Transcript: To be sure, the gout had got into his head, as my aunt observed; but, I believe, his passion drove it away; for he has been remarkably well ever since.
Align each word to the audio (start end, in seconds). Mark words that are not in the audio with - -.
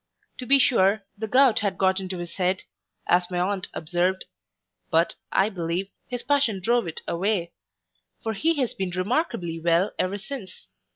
To 0.39 0.47
be 0.47 0.57
sure, 0.57 1.03
the 1.15 1.27
gout 1.27 1.59
had 1.59 1.77
got 1.77 1.99
into 1.99 2.17
his 2.17 2.37
head, 2.37 2.63
as 3.05 3.29
my 3.29 3.37
aunt 3.39 3.67
observed; 3.71 4.25
but, 4.89 5.13
I 5.31 5.47
believe, 5.49 5.89
his 6.07 6.23
passion 6.23 6.59
drove 6.59 6.87
it 6.87 7.01
away; 7.07 7.53
for 8.23 8.33
he 8.33 8.55
has 8.55 8.73
been 8.73 8.89
remarkably 8.89 9.59
well 9.59 9.91
ever 9.99 10.17
since. 10.17 10.65